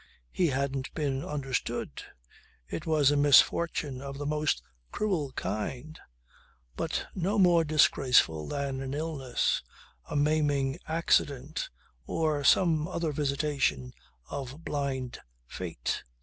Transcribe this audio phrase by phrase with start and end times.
[0.31, 2.01] He hadn't been understood.
[2.67, 5.99] It was a misfortune of the most cruel kind
[6.75, 9.61] but no more disgraceful than an illness,
[10.09, 11.69] a maiming accident
[12.07, 13.93] or some other visitation
[14.27, 16.01] of blind fate.